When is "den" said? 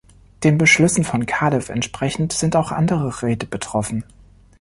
0.43-0.57